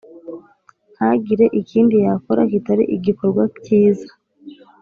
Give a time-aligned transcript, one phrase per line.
[0.93, 4.09] ntagire ikindi yakora, kitari igikorwa cyiza.